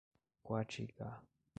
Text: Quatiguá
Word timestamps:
Quatiguá 0.41 1.21